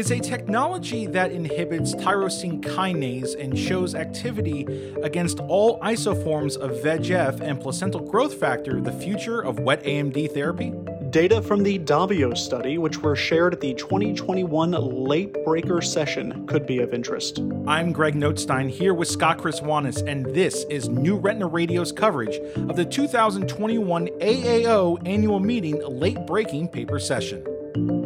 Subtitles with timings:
[0.00, 4.62] is a technology that inhibits tyrosine kinase and shows activity
[5.02, 10.72] against all isoforms of VEGF and placental growth factor the future of wet AMD therapy?
[11.10, 16.66] Data from the Davio study, which were shared at the 2021 Late Breaker session, could
[16.66, 17.40] be of interest.
[17.66, 22.74] I'm Greg Notstein here with Scott Krzywonos, and this is New Retina Radio's coverage of
[22.74, 27.99] the 2021 AAO annual meeting late breaking paper session.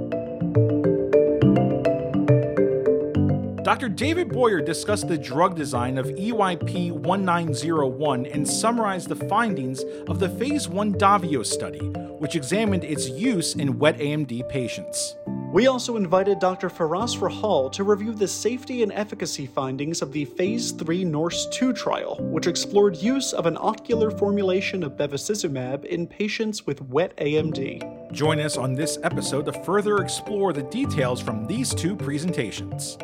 [3.64, 3.88] Dr.
[3.88, 10.28] David Boyer discussed the drug design of EYP 1901 and summarized the findings of the
[10.28, 11.78] Phase 1 Davio study,
[12.18, 15.16] which examined its use in wet AMD patients.
[15.50, 16.68] We also invited Dr.
[16.68, 21.72] Firas Rahhal to review the safety and efficacy findings of the Phase 3 Norse 2
[21.72, 28.12] trial, which explored use of an ocular formulation of bevacizumab in patients with wet AMD.
[28.12, 32.98] Join us on this episode to further explore the details from these two presentations.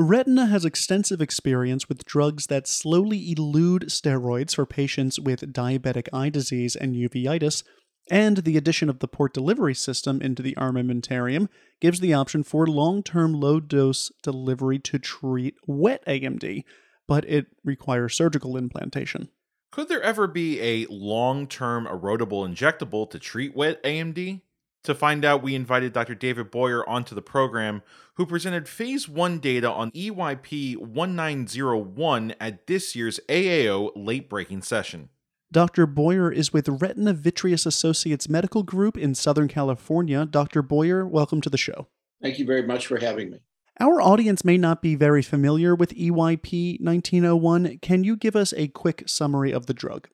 [0.00, 6.30] Retina has extensive experience with drugs that slowly elute steroids for patients with diabetic eye
[6.30, 7.62] disease and uveitis,
[8.10, 11.48] and the addition of the port delivery system into the armamentarium
[11.82, 16.64] gives the option for long term low dose delivery to treat wet AMD,
[17.06, 19.28] but it requires surgical implantation.
[19.70, 24.40] Could there ever be a long term erodible injectable to treat wet AMD?
[24.84, 26.14] To find out, we invited Dr.
[26.14, 27.82] David Boyer onto the program,
[28.14, 35.10] who presented phase 1 data on EYP 1901 at this year's AAO late breaking session.
[35.52, 35.86] Dr.
[35.86, 40.24] Boyer is with Retina Vitreous Associates Medical Group in Southern California.
[40.24, 40.62] Dr.
[40.62, 41.88] Boyer, welcome to the show.
[42.22, 43.40] Thank you very much for having me.
[43.80, 47.78] Our audience may not be very familiar with EYP 1901.
[47.78, 50.08] Can you give us a quick summary of the drug?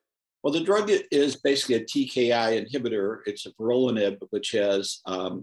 [0.46, 3.18] Well, the drug is basically a TKI inhibitor.
[3.26, 5.42] It's a vorolanib, which has um,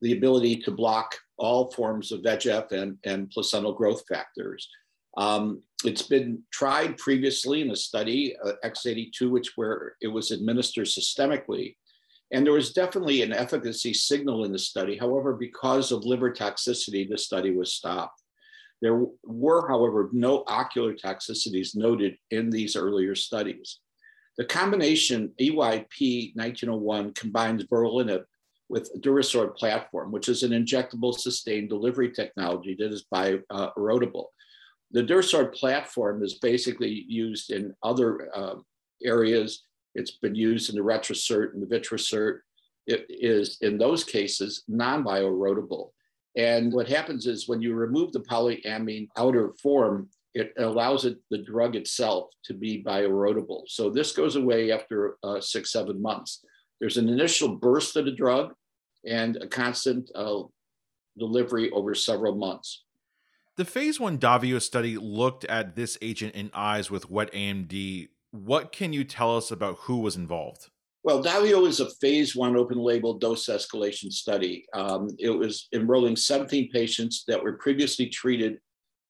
[0.00, 4.68] the ability to block all forms of VEGF and, and placental growth factors.
[5.16, 10.86] Um, it's been tried previously in a study, uh, X82, which where it was administered
[10.86, 11.74] systemically.
[12.30, 14.96] And there was definitely an efficacy signal in the study.
[14.96, 18.22] However, because of liver toxicity, the study was stopped.
[18.82, 23.80] There were, however, no ocular toxicities noted in these earlier studies.
[24.38, 28.24] The combination EYP 1901 combines vorolanib
[28.68, 34.26] with Durasert platform, which is an injectable sustained delivery technology that is bioerodible.
[34.92, 38.54] The Durasert platform is basically used in other uh,
[39.04, 39.64] areas.
[39.94, 42.38] It's been used in the Retisert and the Vitrasert.
[42.86, 45.90] It is, in those cases, non-bioerodible.
[46.36, 51.38] And what happens is when you remove the polyamine outer form, it allows it, the
[51.38, 53.62] drug itself to be bioerodible.
[53.66, 56.44] So this goes away after uh, six, seven months.
[56.80, 58.54] There's an initial burst of the drug
[59.06, 60.42] and a constant uh,
[61.18, 62.84] delivery over several months.
[63.56, 68.08] The phase one Davio study looked at this agent in eyes with wet AMD.
[68.30, 70.70] What can you tell us about who was involved?
[71.04, 74.64] Well, Davio is a phase one open label dose escalation study.
[74.72, 78.58] Um, it was enrolling 17 patients that were previously treated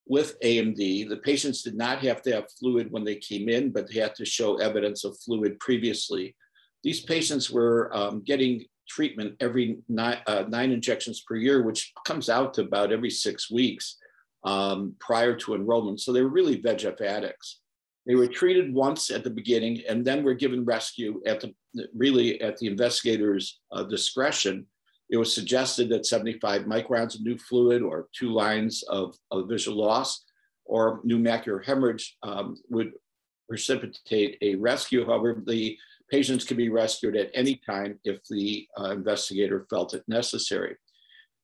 [0.06, 3.88] with AMD, the patients did not have to have fluid when they came in, but
[3.88, 6.34] they had to show evidence of fluid previously.
[6.82, 12.28] These patients were um, getting treatment every nine, uh, nine, injections per year, which comes
[12.28, 13.96] out to about every six weeks
[14.44, 16.00] um, prior to enrollment.
[16.00, 17.60] So they were really VEGF addicts.
[18.06, 21.54] They were treated once at the beginning and then were given rescue at the
[21.94, 24.66] really at the investigator's uh, discretion
[25.10, 29.78] it was suggested that 75 microns of new fluid or two lines of, of visual
[29.78, 30.24] loss
[30.64, 32.92] or new macular hemorrhage um, would
[33.48, 35.04] precipitate a rescue.
[35.04, 35.76] However, the
[36.10, 40.76] patients can be rescued at any time if the uh, investigator felt it necessary.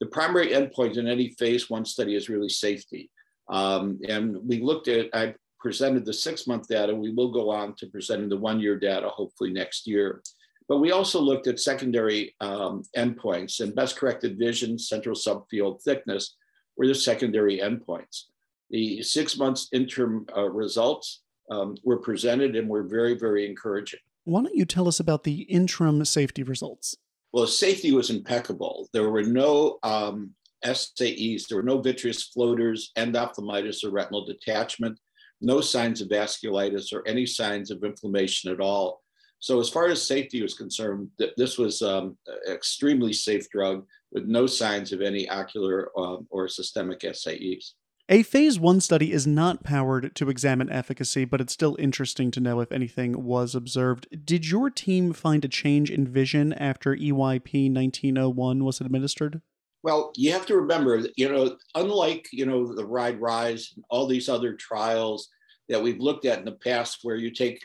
[0.01, 3.11] The primary endpoint in any phase one study is really safety.
[3.51, 6.95] Um, and we looked at, I presented the six month data.
[6.95, 10.23] We will go on to presenting the one year data, hopefully next year.
[10.69, 16.37] But we also looked at secondary um, endpoints and best corrected vision, central subfield thickness
[16.77, 18.25] were the secondary endpoints.
[18.71, 24.01] The six months interim uh, results um, were presented and were very, very encouraging.
[24.25, 26.95] Why don't you tell us about the interim safety results?
[27.33, 28.89] Well, safety was impeccable.
[28.93, 30.35] There were no um,
[30.65, 34.99] SAEs, there were no vitreous floaters, endophthalmitis, or retinal detachment,
[35.41, 39.03] no signs of vasculitis or any signs of inflammation at all.
[39.41, 43.87] So as far as safety was concerned, th- this was um, an extremely safe drug
[44.13, 47.75] with no signs of any ocular um, or systemic SAEs.
[48.11, 52.41] A phase one study is not powered to examine efficacy, but it's still interesting to
[52.41, 54.07] know if anything was observed.
[54.25, 59.43] Did your team find a change in vision after EYP 1901 was administered?
[59.83, 64.07] Well, you have to remember, you know, unlike, you know, the Ride Rise and all
[64.07, 65.29] these other trials
[65.69, 67.61] that we've looked at in the past where you take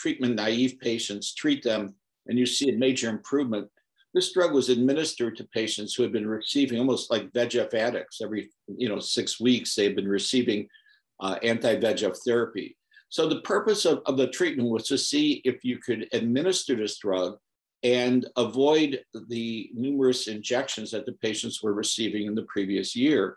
[0.00, 1.94] treatment naive patients, treat them,
[2.26, 3.68] and you see a major improvement,
[4.14, 8.20] this drug was administered to patients who had been receiving almost like VEGF addicts.
[8.20, 10.68] Every you know six weeks, they've been receiving
[11.20, 12.76] uh, anti-VEGF therapy.
[13.10, 16.98] So the purpose of, of the treatment was to see if you could administer this
[16.98, 17.36] drug
[17.82, 23.36] and avoid the numerous injections that the patients were receiving in the previous year.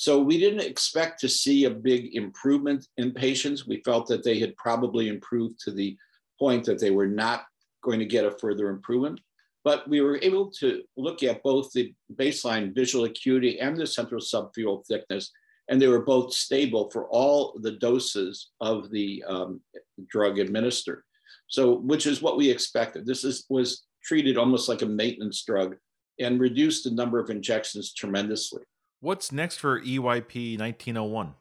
[0.00, 3.66] So we didn't expect to see a big improvement in patients.
[3.66, 5.94] We felt that they had probably improved to the
[6.38, 7.44] point that they were not
[7.84, 9.20] going to get a further improvement.
[9.62, 14.22] But we were able to look at both the baseline visual acuity and the central
[14.22, 15.32] subfield thickness,
[15.68, 19.60] and they were both stable for all the doses of the um,
[20.08, 21.02] drug administered.
[21.48, 23.04] So, which is what we expected.
[23.04, 25.76] This is was treated almost like a maintenance drug
[26.18, 28.62] and reduced the number of injections tremendously.
[29.00, 31.34] What's next for EYP 1901?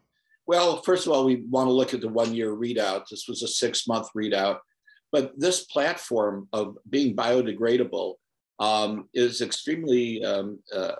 [0.48, 3.04] Well, first of all, we want to look at the one year readout.
[3.10, 4.60] This was a six month readout.
[5.12, 8.16] But this platform of being biodegradable
[8.60, 10.96] um, is extremely um, uh,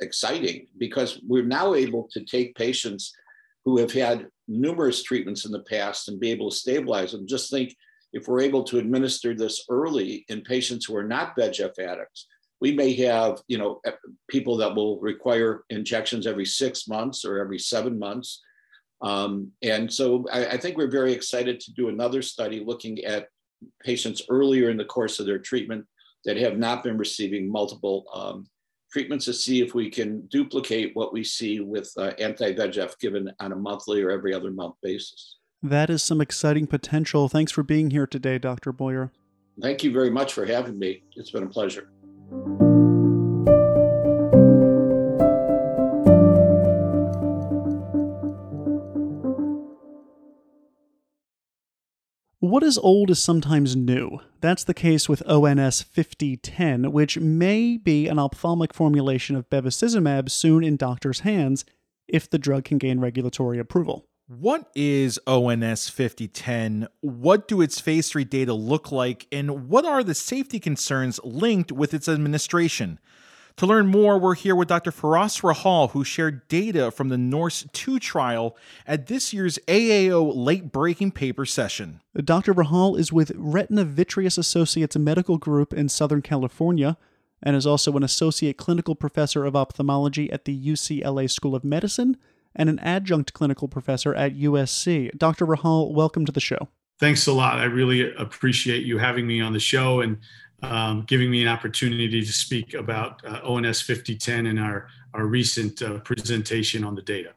[0.00, 3.14] exciting because we're now able to take patients
[3.64, 7.26] who have had numerous treatments in the past and be able to stabilize them.
[7.26, 7.74] Just think
[8.12, 12.26] if we're able to administer this early in patients who are not VEGF addicts,
[12.60, 13.80] we may have you know
[14.28, 18.42] people that will require injections every six months or every seven months.
[19.02, 23.26] Um, and so I, I, think we're very excited to do another study looking at
[23.82, 25.84] patients earlier in the course of their treatment
[26.24, 28.46] that have not been receiving multiple um,
[28.90, 33.52] treatments to see if we can duplicate what we see with uh, anti-VEGF given on
[33.52, 35.38] a monthly or every other month basis.
[35.62, 37.28] That is some exciting potential.
[37.28, 38.72] Thanks for being here today, Dr.
[38.72, 39.12] Boyer.
[39.60, 41.02] Thank you very much for having me.
[41.16, 41.90] It's been a pleasure.
[52.44, 54.20] What is old is sometimes new.
[54.40, 60.62] That's the case with ONS 5010, which may be an ophthalmic formulation of bevacizumab soon
[60.62, 61.64] in doctors' hands
[62.06, 64.06] if the drug can gain regulatory approval.
[64.26, 66.88] What is ONS 5010?
[67.02, 69.26] What do its phase 3 data look like?
[69.30, 73.00] And what are the safety concerns linked with its administration?
[73.58, 74.92] To learn more, we're here with Dr.
[74.92, 78.56] Firas Rahhal, who shared data from the NORSE 2 trial
[78.86, 82.00] at this year's AAO late breaking paper session.
[82.16, 82.54] Dr.
[82.54, 86.96] Rahhal is with Retina Vitreous Associates Medical Group in Southern California
[87.42, 92.16] and is also an associate clinical professor of ophthalmology at the UCLA School of Medicine
[92.54, 95.16] and an adjunct clinical professor at USC.
[95.16, 95.46] Dr.
[95.46, 96.68] Rahhal, welcome to the show.
[97.00, 97.58] Thanks a lot.
[97.58, 100.18] I really appreciate you having me on the show and
[100.62, 105.82] um, giving me an opportunity to speak about uh, ONS 5010 and our, our recent
[105.82, 107.34] uh, presentation on the data.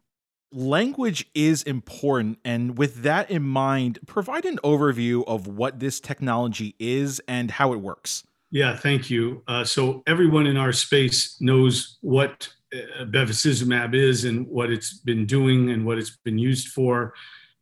[0.50, 6.74] Language is important, and with that in mind, provide an overview of what this technology
[6.78, 8.24] is and how it works.
[8.50, 9.42] Yeah, thank you.
[9.46, 15.70] Uh, so, everyone in our space knows what bevacizumab is and what it's been doing
[15.70, 17.14] and what it's been used for.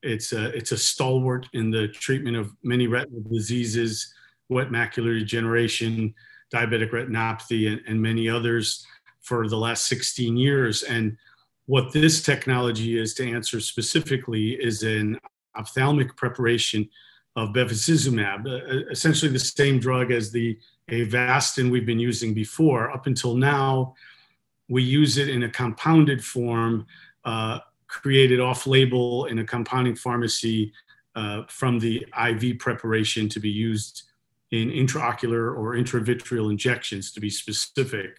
[0.02, 4.12] It's a, it's a stalwart in the treatment of many retinal diseases
[4.48, 6.14] wet macular degeneration,
[6.52, 8.86] diabetic retinopathy, and, and many others
[9.22, 10.82] for the last 16 years.
[10.84, 11.16] And
[11.66, 15.18] what this technology is to answer specifically is an
[15.56, 16.88] ophthalmic preparation
[17.34, 20.58] of bevacizumab, uh, essentially the same drug as the
[20.90, 22.90] Avastin we've been using before.
[22.92, 23.94] Up until now,
[24.68, 26.87] we use it in a compounded form,
[27.25, 30.73] uh, created off label in a compounding pharmacy
[31.14, 34.04] uh, from the IV preparation to be used
[34.50, 38.18] in intraocular or intravitreal injections to be specific.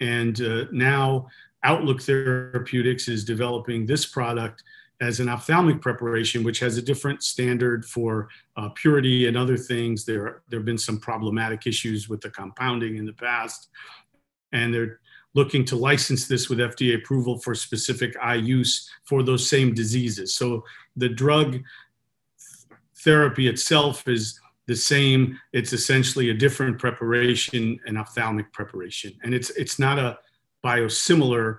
[0.00, 1.28] And uh, now
[1.62, 4.62] Outlook Therapeutics is developing this product
[5.00, 10.04] as an ophthalmic preparation, which has a different standard for uh, purity and other things.
[10.04, 13.68] There, there have been some problematic issues with the compounding in the past,
[14.52, 15.00] and they're
[15.36, 20.34] looking to license this with FDA approval for specific eye use for those same diseases.
[20.34, 20.64] So
[20.96, 21.60] the drug
[23.04, 25.38] therapy itself is the same.
[25.52, 30.18] It's essentially a different preparation, an ophthalmic preparation, and it's it's not a
[30.64, 31.58] biosimilar.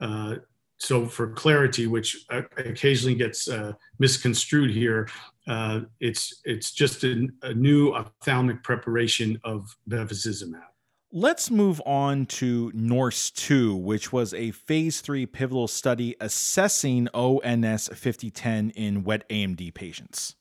[0.00, 0.36] Uh,
[0.78, 5.08] so for clarity, which uh, occasionally gets uh, misconstrued here,
[5.48, 10.75] uh, it's it's just a, a, new ophthalmic preparation of bevacizumab.
[11.12, 17.88] Let's move on to NORSE 2, which was a phase 3 pivotal study assessing ONS
[17.88, 20.34] 5010 in wet AMD patients.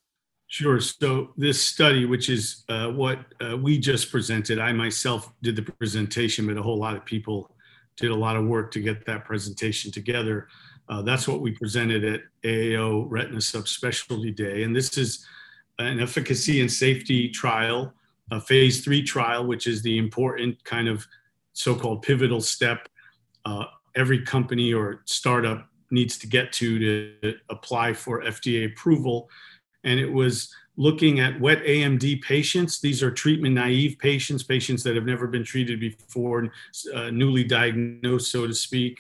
[0.48, 0.80] Sure.
[0.80, 5.62] So, this study, which is uh, what uh, we just presented, I myself did the
[5.62, 7.52] presentation, but a whole lot of people
[7.96, 10.48] did a lot of work to get that presentation together.
[10.90, 14.64] Uh, that's what we presented at AAO Retina Subspecialty Day.
[14.64, 15.26] And this is
[15.78, 17.94] an efficacy and safety trial
[18.32, 21.06] a phase three trial, which is the important kind of
[21.54, 22.90] so-called pivotal step
[23.46, 23.66] uh,
[23.96, 29.30] every company or startup needs to get to to apply for FDA approval.
[29.84, 32.82] And it was looking at wet AMD patients.
[32.82, 36.52] These are treatment naive patients, patients that have never been treated before,
[36.94, 39.00] uh, newly diagnosed, so to speak,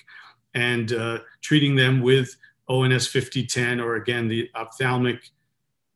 [0.53, 2.35] and uh, treating them with
[2.69, 5.29] ONS 5010 or again the ophthalmic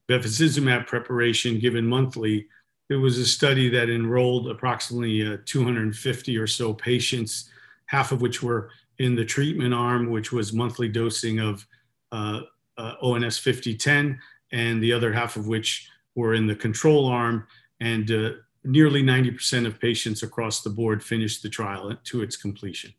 [0.08, 2.48] bevacizumab preparation given monthly
[2.90, 7.50] it was a study that enrolled approximately uh, 250 or so patients,
[7.86, 11.66] half of which were in the treatment arm, which was monthly dosing of
[12.12, 12.42] uh,
[12.78, 14.20] uh, ONS 5010,
[14.52, 17.46] and the other half of which were in the control arm.
[17.80, 18.32] And uh,
[18.64, 22.94] nearly 90% of patients across the board finished the trial to its completion.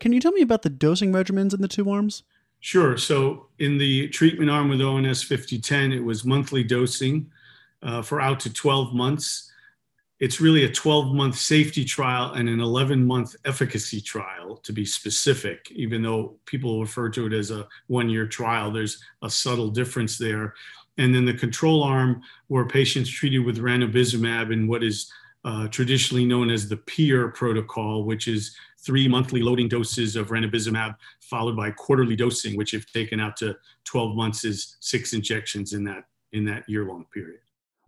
[0.00, 2.22] Can you tell me about the dosing regimens in the two arms?
[2.60, 2.96] Sure.
[2.96, 7.30] So, in the treatment arm with ONS 5010, it was monthly dosing
[7.82, 9.50] uh, for out to 12 months.
[10.18, 14.86] It's really a 12 month safety trial and an 11 month efficacy trial, to be
[14.86, 18.70] specific, even though people refer to it as a one year trial.
[18.70, 20.54] There's a subtle difference there.
[20.98, 25.12] And then the control arm were patients treated with ranibizumab in what is
[25.44, 30.96] uh, traditionally known as the PIER protocol, which is three monthly loading doses of ranibizumab
[31.20, 35.84] followed by quarterly dosing, which if taken out to 12 months is six injections in
[35.84, 37.40] that in that year long period.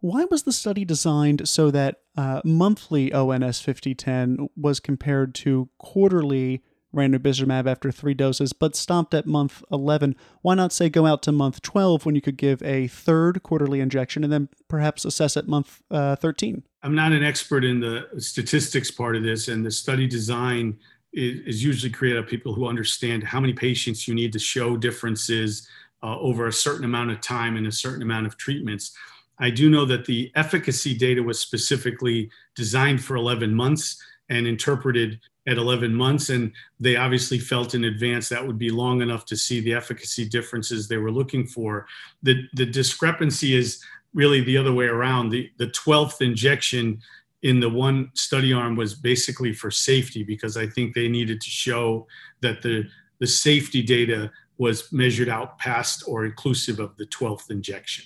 [0.08, 6.62] Why was the study designed so that uh, monthly ONS 5010 was compared to quarterly
[6.96, 10.16] ranibizumab after three doses, but stopped at month 11?
[10.40, 13.80] Why not say go out to month 12 when you could give a third quarterly
[13.80, 16.62] injection and then perhaps assess at month uh, 13?
[16.82, 20.78] I'm not an expert in the statistics part of this, and the study design
[21.12, 24.78] is, is usually created by people who understand how many patients you need to show
[24.78, 25.68] differences
[26.02, 28.96] uh, over a certain amount of time and a certain amount of treatments.
[29.40, 35.20] I do know that the efficacy data was specifically designed for 11 months and interpreted
[35.46, 36.28] at 11 months.
[36.28, 40.28] And they obviously felt in advance that would be long enough to see the efficacy
[40.28, 41.86] differences they were looking for.
[42.22, 45.30] The, the discrepancy is really the other way around.
[45.30, 47.00] The, the 12th injection
[47.42, 51.50] in the one study arm was basically for safety because I think they needed to
[51.50, 52.06] show
[52.40, 52.84] that the,
[53.20, 58.04] the safety data was measured out past or inclusive of the 12th injection.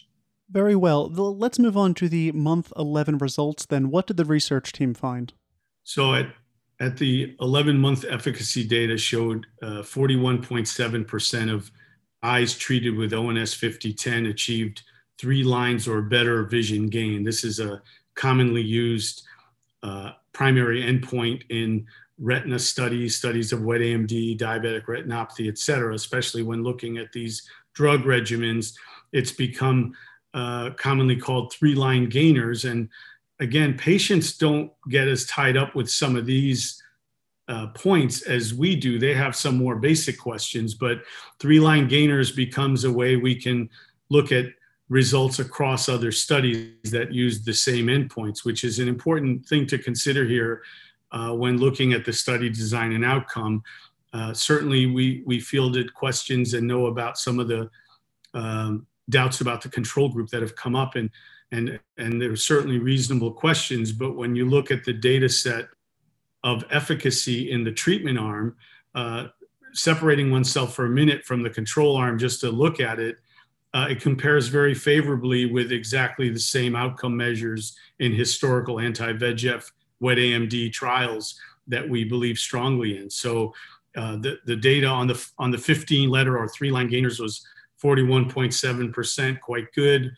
[0.52, 1.09] Very well.
[1.09, 3.90] Let's move on to the month 11 results then.
[3.90, 5.32] What did the research team find?
[5.82, 6.26] So at,
[6.78, 11.71] at the 11 month efficacy data showed uh, 41.7% of
[12.23, 14.82] eyes treated with ONS 5010 achieved
[15.18, 17.25] three lines or better vision gain.
[17.25, 17.80] This is a
[18.14, 19.23] commonly used
[19.82, 21.87] uh, primary endpoint in
[22.18, 27.49] retina studies, studies of wet AMD, diabetic retinopathy, et cetera, especially when looking at these
[27.73, 28.75] drug regimens.
[29.12, 29.94] It's become
[30.34, 32.64] uh, commonly called three line gainers.
[32.64, 32.88] And
[33.40, 36.82] again, patients don't get as tied up with some of these
[37.48, 38.98] uh, points as we do.
[38.98, 41.02] They have some more basic questions, but
[41.38, 43.68] three line gainers becomes a way we can
[44.08, 44.46] look at
[44.88, 49.78] results across other studies that use the same endpoints, which is an important thing to
[49.78, 50.62] consider here
[51.12, 53.62] uh, when looking at the study design and outcome.
[54.12, 57.70] Uh, certainly, we, we fielded questions and know about some of the
[58.34, 61.11] um, doubts about the control group that have come up and
[61.50, 65.66] and and there are certainly reasonable questions but when you look at the data set
[66.44, 68.56] of efficacy in the treatment arm
[68.94, 69.26] uh,
[69.73, 73.16] separating oneself for a minute from the control arm just to look at it
[73.75, 80.18] uh, it compares very favorably with exactly the same outcome measures in historical anti-VEGF wet
[80.18, 83.09] AMD trials that we believe strongly in.
[83.09, 83.54] So
[83.97, 87.47] uh, the, the data on the on the 15 letter or three line gainers was
[87.82, 90.12] 41.7%, quite good.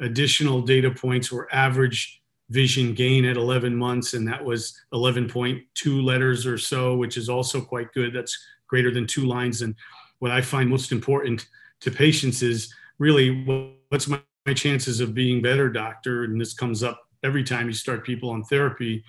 [0.00, 6.46] Additional data points were average vision gain at 11 months, and that was 11.2 letters
[6.46, 8.14] or so, which is also quite good.
[8.14, 9.62] That's greater than two lines.
[9.62, 9.74] And
[10.18, 11.46] what I find most important
[11.80, 13.44] to patients is really
[13.88, 16.24] what's my, my chances of being better, doctor?
[16.24, 19.04] And this comes up every time you start people on therapy.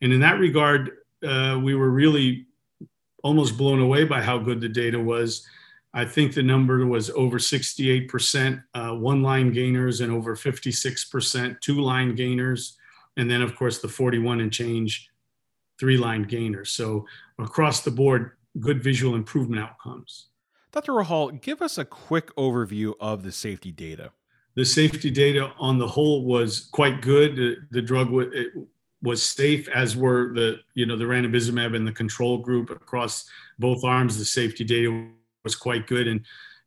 [0.00, 2.46] And in that regard, uh, we were really
[3.22, 5.46] almost blown away by how good the data was.
[5.94, 11.80] I think the number was over 68% uh, one line gainers and over 56% two
[11.80, 12.78] line gainers.
[13.16, 15.10] And then, of course, the 41 and change
[15.78, 16.70] three line gainers.
[16.70, 17.06] So
[17.38, 20.28] across the board, good visual improvement outcomes.
[20.72, 20.92] Dr.
[20.92, 24.12] Rahhal, give us a quick overview of the safety data.
[24.54, 27.36] The safety data on the whole was quite good.
[27.36, 28.10] The, the drug
[29.02, 33.82] was safe, as were the you know the ranibizumab and the control group across both
[33.82, 34.18] arms.
[34.18, 35.08] The safety data
[35.44, 36.24] was quite good, and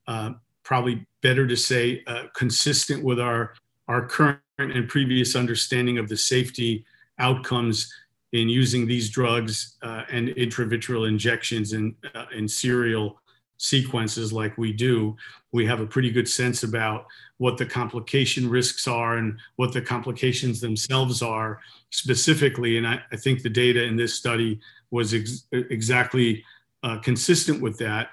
[0.08, 0.32] uh,
[0.64, 3.54] probably better to say uh, consistent with our
[3.88, 6.86] our current and previous understanding of the safety
[7.20, 7.94] outcomes
[8.32, 13.20] in using these drugs uh, and intravitreal injections in, uh, in serial
[13.58, 15.16] sequences like we do,
[15.52, 17.06] we have a pretty good sense about
[17.38, 22.78] what the complication risks are and what the complications themselves are specifically.
[22.78, 24.60] And I, I think the data in this study
[24.92, 26.44] was ex- exactly
[26.84, 28.10] uh, consistent with that.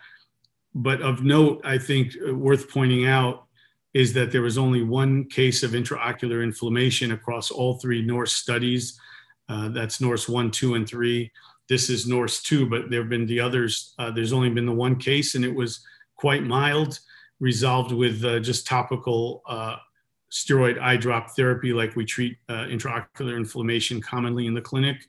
[0.74, 3.46] But of note, I think uh, worth pointing out
[3.94, 8.98] is that there was only one case of intraocular inflammation across all three NORSE studies.
[9.48, 11.30] Uh, that's NORSE 1, 2, and 3.
[11.68, 13.94] This is NORSE 2, but there have been the others.
[13.98, 15.84] Uh, there's only been the one case, and it was
[16.16, 16.98] quite mild,
[17.38, 19.76] resolved with uh, just topical uh,
[20.30, 25.04] steroid eye drop therapy, like we treat uh, intraocular inflammation commonly in the clinic.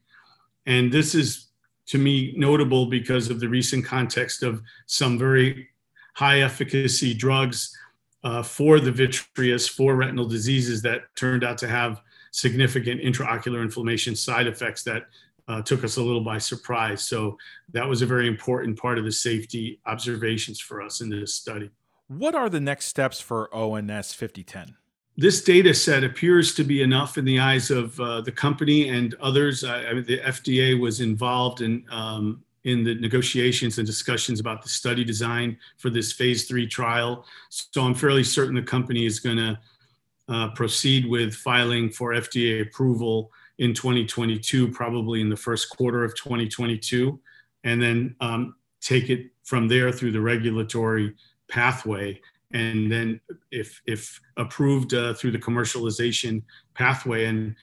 [0.65, 1.47] And this is,
[1.87, 5.69] to me, notable because of the recent context of some very
[6.15, 7.75] high efficacy drugs
[8.23, 14.15] uh, for the vitreous for retinal diseases that turned out to have significant intraocular inflammation
[14.15, 15.03] side effects that
[15.47, 17.05] uh, took us a little by surprise.
[17.05, 17.37] So
[17.73, 21.69] that was a very important part of the safety observations for us in this study.
[22.07, 24.75] What are the next steps for ONS 5010?
[25.15, 29.13] This data set appears to be enough in the eyes of uh, the company and
[29.21, 29.63] others.
[29.63, 34.61] I, I mean, the FDA was involved in um, in the negotiations and discussions about
[34.61, 37.25] the study design for this phase three trial.
[37.49, 39.59] So I'm fairly certain the company is going to
[40.29, 46.15] uh, proceed with filing for FDA approval in 2022, probably in the first quarter of
[46.15, 47.19] 2022,
[47.65, 51.13] and then um, take it from there through the regulatory
[51.49, 52.19] pathway.
[52.53, 53.19] And then,
[53.51, 56.43] if if approved uh, through the commercialization
[56.75, 57.55] pathway, and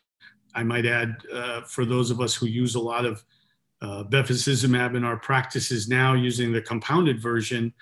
[0.54, 3.24] I might add, uh, for those of us who use a lot of
[3.82, 7.72] uh, bevacizumab in our practices now using the compounded version,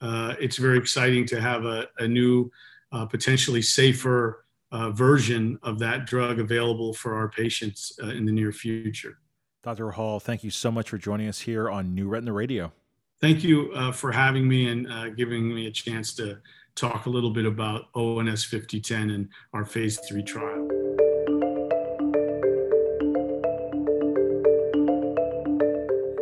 [0.00, 2.50] uh, it's very exciting to have a, a new,
[2.92, 8.52] uh, potentially safer uh, version of that drug available for our patients in the near
[8.52, 9.18] future.
[9.62, 9.90] Dr.
[9.92, 12.72] Hall, thank you so much for joining us here on New Retina Radio.
[13.20, 16.38] Thank you uh, for having me and giving me a chance to
[16.74, 20.75] talk a little bit about ONS 5010 and our phase three trial.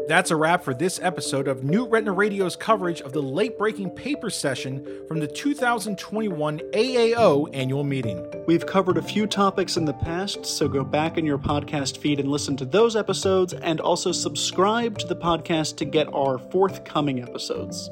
[0.06, 3.88] That's a wrap for this episode of New Retina Radio's coverage of the late breaking
[3.88, 8.22] paper session from the 2021 AAO annual meeting.
[8.46, 12.20] We've covered a few topics in the past, so go back in your podcast feed
[12.20, 17.22] and listen to those episodes, and also subscribe to the podcast to get our forthcoming
[17.22, 17.88] episodes.